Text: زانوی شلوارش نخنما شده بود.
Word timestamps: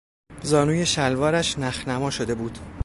زانوی 0.43 0.85
شلوارش 0.85 1.59
نخنما 1.59 2.09
شده 2.09 2.35
بود. 2.35 2.57